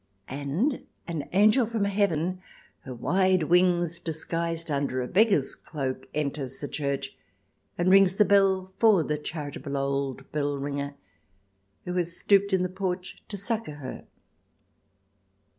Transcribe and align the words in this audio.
And 0.33 0.87
an 1.07 1.29
angel 1.31 1.67
from 1.67 1.83
Heaven, 1.85 2.41
her 2.85 2.93
wide 2.95 3.43
wings 3.43 3.99
disguised 3.99 4.71
under 4.71 4.99
a 4.99 5.07
beggar's 5.07 5.53
cloak, 5.53 6.09
enters 6.15 6.59
the 6.59 6.67
church, 6.67 7.15
and 7.77 7.91
rings 7.91 8.15
the 8.15 8.25
bell 8.25 8.73
for 8.79 9.03
the 9.03 9.19
charitable 9.19 9.77
old 9.77 10.31
bellringer, 10.31 10.95
who 11.85 11.93
has 11.93 12.17
stooped 12.17 12.51
in 12.51 12.63
the 12.63 12.67
porch 12.67 13.21
to 13.27 13.37
succour 13.37 13.75
her. 13.75 14.07